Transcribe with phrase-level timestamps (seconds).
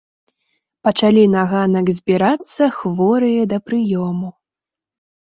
[0.87, 4.37] Пачалі на ганак збірацца хворыя да прыёму.